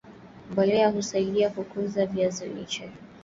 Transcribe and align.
mbolea 0.51 0.89
husaidia 0.91 1.49
kukuza 1.49 2.05
viazi 2.05 2.45
lishe 2.47 2.89